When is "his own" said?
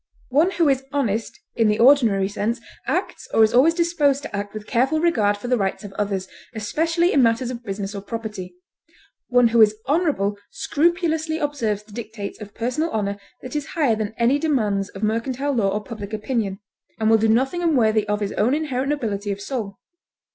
18.21-18.55